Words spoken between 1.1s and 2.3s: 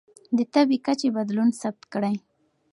بدلون ثبت کړئ.